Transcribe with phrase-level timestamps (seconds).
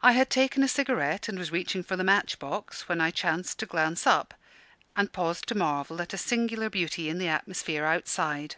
[0.00, 3.58] I had taken a cigarette and was reaching for the match box when I chanced
[3.58, 4.32] to look up,
[4.96, 8.56] and paused to marvel at a singular beauty in the atmosphere outside.